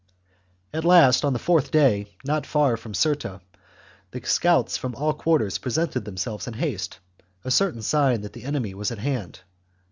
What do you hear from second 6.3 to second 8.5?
in haste. THE JUGURTHINE WAR. 233 a certain sign that the